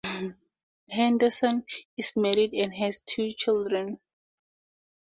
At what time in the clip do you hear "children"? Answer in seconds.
3.33-3.99